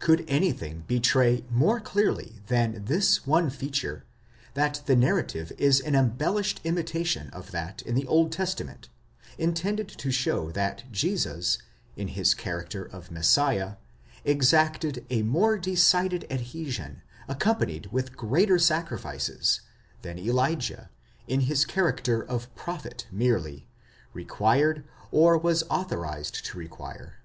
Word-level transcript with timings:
Could 0.00 0.24
anything 0.26 0.82
betray 0.88 1.44
more 1.48 1.78
clearly 1.78 2.40
than 2.48 2.86
this 2.86 3.24
one 3.24 3.50
feature, 3.50 4.04
that 4.54 4.82
the 4.86 4.96
narrative 4.96 5.52
is 5.58 5.78
an 5.78 5.94
embellished 5.94 6.60
imitation 6.64 7.30
of 7.32 7.52
that 7.52 7.80
in 7.82 7.94
the 7.94 8.04
Old 8.08 8.32
Testament 8.32 8.88
intended 9.38 9.86
to 9.88 10.10
show 10.10 10.50
that 10.50 10.82
Jesus, 10.90 11.58
in 11.94 12.08
his 12.08 12.34
character 12.34 12.82
of 12.84 13.12
Messiah, 13.12 13.76
exacted 14.24 15.06
a 15.08 15.22
more 15.22 15.56
decided 15.56 16.26
adhesion, 16.28 17.02
ac 17.28 17.38
companied 17.38 17.92
with 17.92 18.16
greater 18.16 18.58
sacrifices, 18.58 19.60
than 20.02 20.18
Elijah, 20.18 20.90
in 21.28 21.42
his 21.42 21.64
character 21.64 22.20
of 22.24 22.52
Prophet 22.56 23.06
merely, 23.12 23.68
required 24.14 24.82
or 25.12 25.38
was 25.38 25.62
authorized 25.70 26.44
to 26.46 26.58
require?? 26.58 27.18